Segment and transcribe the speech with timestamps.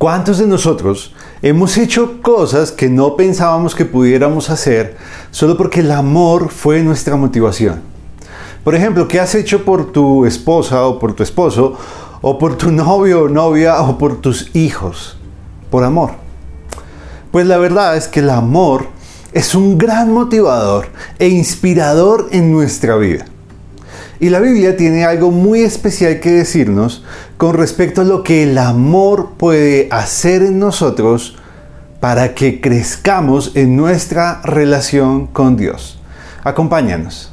[0.00, 4.96] ¿Cuántos de nosotros hemos hecho cosas que no pensábamos que pudiéramos hacer
[5.30, 7.82] solo porque el amor fue nuestra motivación?
[8.64, 11.76] Por ejemplo, ¿qué has hecho por tu esposa o por tu esposo
[12.22, 15.18] o por tu novio o novia o por tus hijos?
[15.70, 16.12] Por amor.
[17.30, 18.86] Pues la verdad es que el amor
[19.34, 20.86] es un gran motivador
[21.18, 23.26] e inspirador en nuestra vida.
[24.20, 27.02] Y la Biblia tiene algo muy especial que decirnos
[27.38, 31.36] con respecto a lo que el amor puede hacer en nosotros
[32.00, 35.98] para que crezcamos en nuestra relación con Dios.
[36.44, 37.32] Acompáñanos.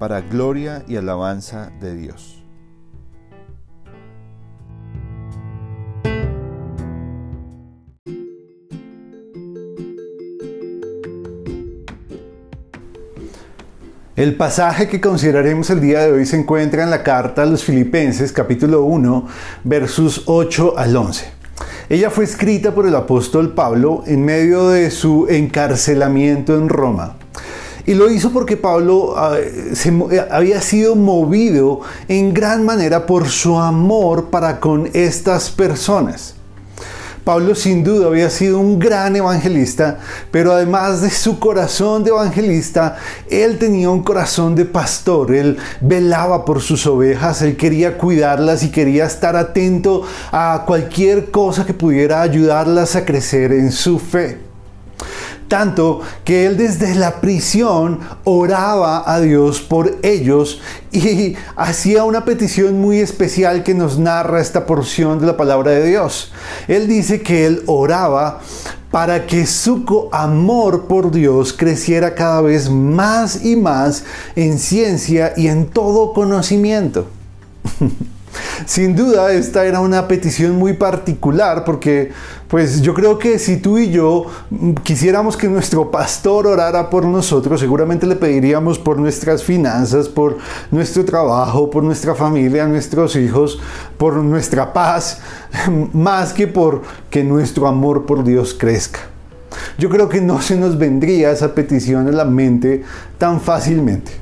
[0.00, 2.42] para gloria y alabanza de Dios.
[14.16, 17.62] El pasaje que consideraremos el día de hoy se encuentra en la carta a los
[17.62, 19.28] Filipenses capítulo 1
[19.64, 21.26] versos 8 al 11.
[21.90, 27.19] Ella fue escrita por el apóstol Pablo en medio de su encarcelamiento en Roma.
[27.90, 33.58] Y lo hizo porque Pablo ah, eh, había sido movido en gran manera por su
[33.58, 36.36] amor para con estas personas.
[37.24, 39.98] Pablo sin duda había sido un gran evangelista,
[40.30, 42.96] pero además de su corazón de evangelista,
[43.28, 48.70] él tenía un corazón de pastor, él velaba por sus ovejas, él quería cuidarlas y
[48.70, 54.49] quería estar atento a cualquier cosa que pudiera ayudarlas a crecer en su fe
[55.50, 60.60] tanto que él desde la prisión oraba a Dios por ellos
[60.92, 65.88] y hacía una petición muy especial que nos narra esta porción de la palabra de
[65.88, 66.32] Dios.
[66.68, 68.40] Él dice que él oraba
[68.92, 74.04] para que su amor por Dios creciera cada vez más y más
[74.36, 77.08] en ciencia y en todo conocimiento.
[78.66, 82.12] Sin duda, esta era una petición muy particular porque,
[82.48, 84.26] pues yo creo que si tú y yo
[84.82, 90.38] quisiéramos que nuestro pastor orara por nosotros, seguramente le pediríamos por nuestras finanzas, por
[90.70, 93.58] nuestro trabajo, por nuestra familia, nuestros hijos,
[93.96, 95.20] por nuestra paz,
[95.92, 99.00] más que por que nuestro amor por Dios crezca.
[99.78, 102.84] Yo creo que no se nos vendría esa petición a la mente
[103.18, 104.12] tan fácilmente.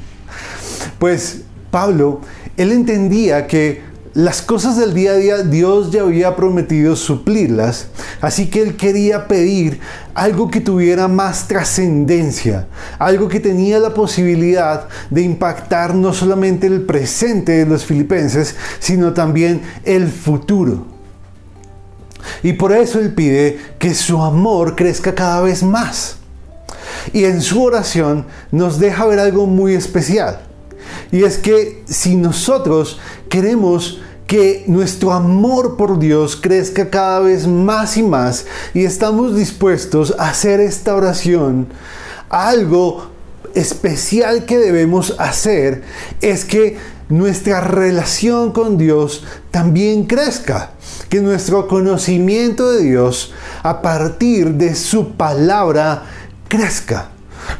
[0.98, 2.20] pues Pablo
[2.60, 3.80] él entendía que
[4.12, 7.86] las cosas del día a día Dios ya había prometido suplirlas,
[8.20, 9.80] así que él quería pedir
[10.12, 12.66] algo que tuviera más trascendencia,
[12.98, 19.14] algo que tenía la posibilidad de impactar no solamente el presente de los filipenses, sino
[19.14, 20.84] también el futuro.
[22.42, 26.16] Y por eso él pide que su amor crezca cada vez más.
[27.14, 30.49] Y en su oración nos deja ver algo muy especial.
[31.12, 32.98] Y es que si nosotros
[33.28, 40.14] queremos que nuestro amor por Dios crezca cada vez más y más y estamos dispuestos
[40.18, 41.66] a hacer esta oración,
[42.28, 43.10] algo
[43.54, 45.82] especial que debemos hacer
[46.20, 46.78] es que
[47.08, 50.70] nuestra relación con Dios también crezca,
[51.08, 53.32] que nuestro conocimiento de Dios
[53.64, 56.04] a partir de su palabra
[56.46, 57.10] crezca.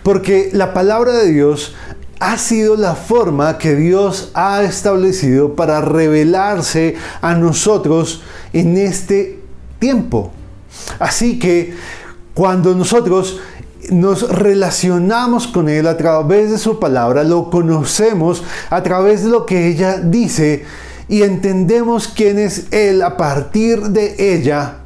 [0.04, 1.74] Porque la palabra de Dios
[2.20, 8.22] ha sido la forma que Dios ha establecido para revelarse a nosotros
[8.52, 9.40] en este
[9.78, 10.30] tiempo.
[10.98, 11.74] Así que
[12.34, 13.40] cuando nosotros
[13.90, 19.46] nos relacionamos con Él a través de su palabra, lo conocemos a través de lo
[19.46, 20.64] que ella dice
[21.08, 24.79] y entendemos quién es Él a partir de ella,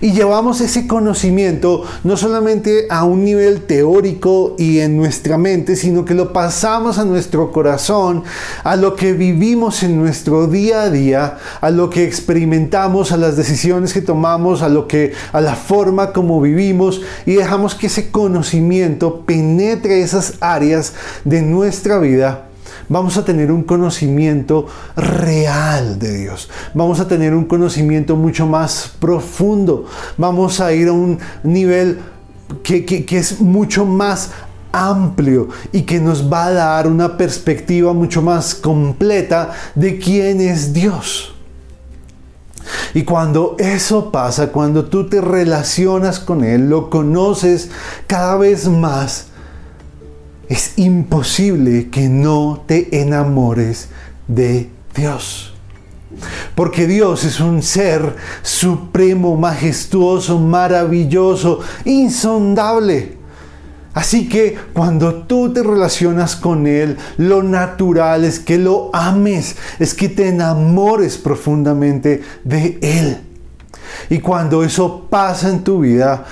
[0.00, 6.04] y llevamos ese conocimiento no solamente a un nivel teórico y en nuestra mente, sino
[6.04, 8.24] que lo pasamos a nuestro corazón,
[8.64, 13.36] a lo que vivimos en nuestro día a día, a lo que experimentamos, a las
[13.36, 18.10] decisiones que tomamos, a lo que a la forma como vivimos y dejamos que ese
[18.10, 20.94] conocimiento penetre esas áreas
[21.24, 22.46] de nuestra vida
[22.88, 26.48] vamos a tener un conocimiento real de Dios.
[26.74, 29.86] Vamos a tener un conocimiento mucho más profundo.
[30.16, 31.98] Vamos a ir a un nivel
[32.62, 34.30] que, es mucho más
[34.72, 40.72] amplio y que nos va a dar una perspectiva mucho más completa de quién es
[40.72, 41.32] Dios.
[42.94, 47.70] Y cuando eso pasa, cuando tú te relacionas con Él, lo conoces
[48.06, 49.28] cada vez más,
[50.48, 53.88] es imposible que no te enamores
[54.28, 55.54] de Dios.
[56.54, 63.16] Porque Dios es un ser supremo, majestuoso, maravilloso, insondable.
[63.92, 69.94] Así que cuando tú te relacionas con Él, lo natural es que lo ames, es
[69.94, 73.20] que te enamores profundamente de Él.
[74.10, 76.26] Y cuando eso pasa en tu vida,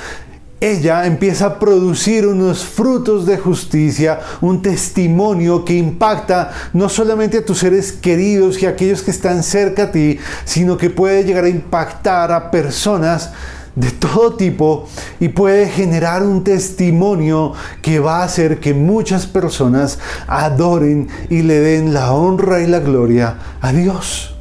[0.71, 7.45] ella empieza a producir unos frutos de justicia, un testimonio que impacta no solamente a
[7.45, 11.45] tus seres queridos y a aquellos que están cerca a ti, sino que puede llegar
[11.45, 13.31] a impactar a personas
[13.75, 14.89] de todo tipo
[15.21, 17.53] y puede generar un testimonio
[17.83, 22.79] que va a hacer que muchas personas adoren y le den la honra y la
[22.79, 24.34] gloria a Dios.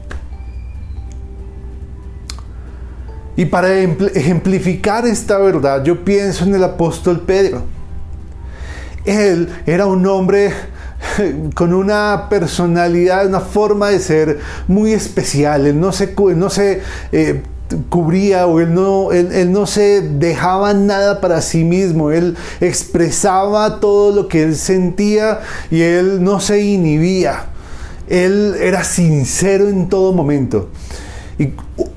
[3.36, 7.64] Y para ejemplificar esta verdad, yo pienso en el apóstol Pedro.
[9.06, 10.54] Él era un hombre
[11.56, 15.66] con una personalidad, una forma de ser muy especial.
[15.66, 16.14] Él no se,
[17.12, 17.42] eh,
[17.90, 24.28] cubría o no, él, no se dejaba nada para sí mismo, él expresaba todo lo
[24.28, 25.40] que él sentía
[25.72, 27.46] y él no se inhibía,
[28.08, 30.70] él era sincero en todo momento.
[31.38, 31.54] Y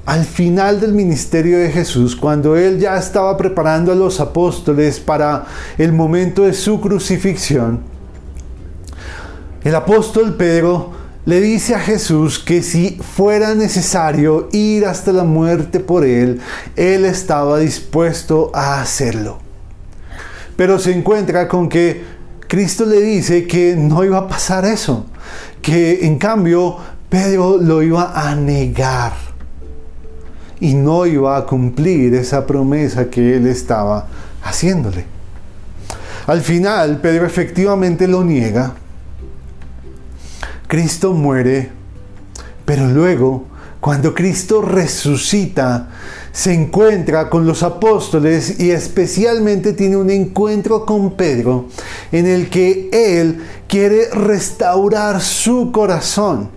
[0.06, 5.44] al final del ministerio de Jesús, cuando él ya estaba preparando a los apóstoles para
[5.76, 7.80] el momento de su crucifixión,
[9.62, 10.92] el apóstol Pedro
[11.26, 16.40] le dice a Jesús que si fuera necesario ir hasta la muerte por él,
[16.76, 19.40] él estaba dispuesto a hacerlo.
[20.56, 22.04] Pero se encuentra con que
[22.46, 25.06] Cristo le dice que no iba a pasar eso,
[25.60, 26.76] que en cambio
[27.08, 29.25] Pedro lo iba a negar
[30.60, 34.06] y no iba a cumplir esa promesa que él estaba
[34.42, 35.04] haciéndole.
[36.26, 38.74] Al final, Pedro efectivamente lo niega
[40.68, 41.70] Cristo muere,
[42.64, 43.44] pero luego,
[43.80, 45.90] cuando Cristo resucita,
[46.32, 51.66] se encuentra con los apóstoles y especialmente tiene un encuentro con Pedro
[52.10, 56.50] en el que él quiere restaurar su corazón,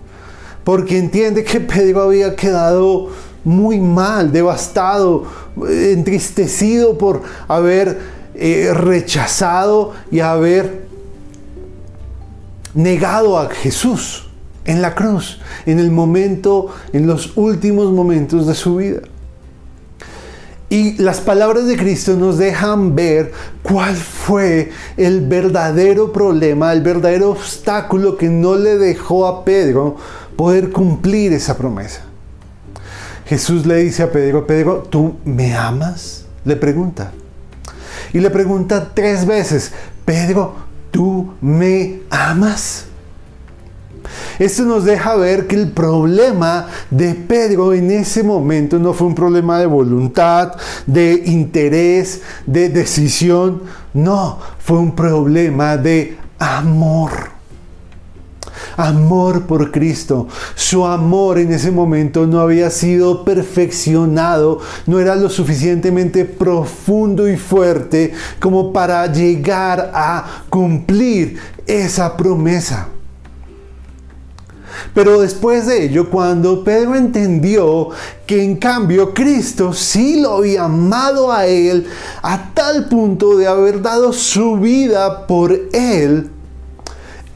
[0.64, 3.10] porque entiende que Pedro había quedado
[3.44, 5.24] muy mal, devastado,
[5.68, 7.98] entristecido por haber
[8.34, 10.86] eh, rechazado y haber
[12.74, 14.28] negado a Jesús
[14.64, 19.00] en la cruz, en el momento, en los últimos momentos de su vida.
[20.68, 23.32] Y las palabras de Cristo nos dejan ver
[23.62, 29.96] cuál fue el verdadero problema, el verdadero obstáculo que no le dejó a Pedro
[30.36, 32.09] poder cumplir esa promesa.
[33.30, 36.24] Jesús le dice a Pedro, Pedro, ¿tú me amas?
[36.44, 37.12] Le pregunta.
[38.12, 39.70] Y le pregunta tres veces,
[40.04, 40.56] Pedro,
[40.90, 42.86] ¿tú me amas?
[44.40, 49.14] Esto nos deja ver que el problema de Pedro en ese momento no fue un
[49.14, 53.62] problema de voluntad, de interés, de decisión,
[53.94, 57.39] no, fue un problema de amor
[58.76, 60.28] amor por Cristo.
[60.54, 67.36] Su amor en ese momento no había sido perfeccionado, no era lo suficientemente profundo y
[67.36, 72.88] fuerte como para llegar a cumplir esa promesa.
[74.94, 77.90] Pero después de ello, cuando Pedro entendió
[78.26, 81.86] que en cambio Cristo sí lo había amado a él
[82.22, 86.30] a tal punto de haber dado su vida por él,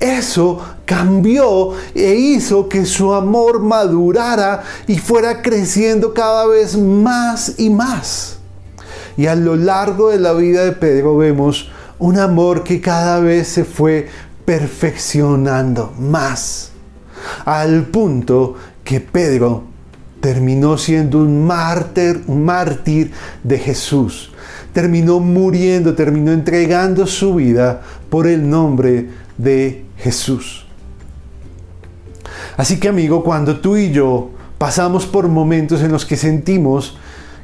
[0.00, 7.70] eso cambió e hizo que su amor madurara y fuera creciendo cada vez más y
[7.70, 8.38] más.
[9.16, 13.48] Y a lo largo de la vida de Pedro vemos un amor que cada vez
[13.48, 14.08] se fue
[14.44, 16.70] perfeccionando más,
[17.44, 19.64] al punto que Pedro
[20.20, 23.12] terminó siendo un mártir, un mártir
[23.42, 24.32] de Jesús.
[24.72, 30.63] Terminó muriendo, terminó entregando su vida por el nombre de Jesús.
[32.56, 36.96] Así que amigo, cuando tú y yo pasamos por momentos en los que sentimos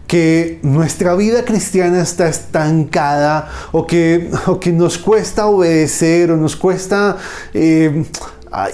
[0.07, 7.17] que nuestra vida cristiana está estancada o que, que nos cuesta obedecer o nos cuesta
[7.55, 8.05] eh,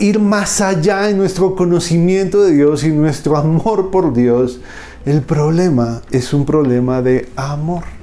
[0.01, 4.61] ir más allá en nuestro conocimiento de Dios y nuestro amor por Dios,
[5.05, 7.96] el problema es un problema de amor.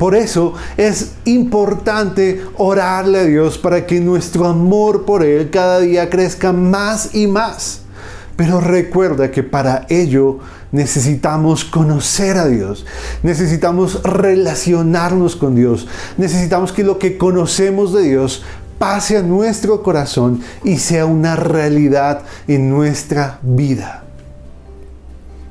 [0.00, 6.08] Por eso es importante orarle a Dios para que nuestro amor por Él cada día
[6.08, 7.82] crezca más y más.
[8.34, 10.38] Pero recuerda que para ello
[10.72, 12.86] necesitamos conocer a Dios,
[13.22, 18.42] necesitamos relacionarnos con Dios, necesitamos que lo que conocemos de Dios
[18.78, 24.04] pase a nuestro corazón y sea una realidad en nuestra vida.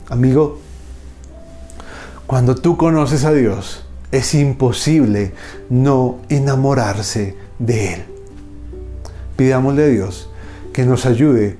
[0.10, 0.58] Amigo,
[2.25, 5.34] cuando tú conoces a Dios, es imposible
[5.70, 8.04] no enamorarse de Él.
[9.36, 10.30] Pidámosle a Dios
[10.74, 11.58] que nos ayude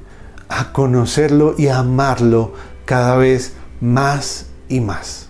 [0.48, 2.54] a conocerlo y a amarlo
[2.86, 5.28] cada vez más y más.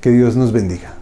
[0.00, 1.01] Que Dios nos bendiga.